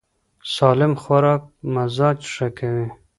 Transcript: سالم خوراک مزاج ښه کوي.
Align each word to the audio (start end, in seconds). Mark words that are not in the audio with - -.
سالم 0.55 0.93
خوراک 1.01 1.41
مزاج 1.73 2.19
ښه 2.33 2.47
کوي. 2.57 2.87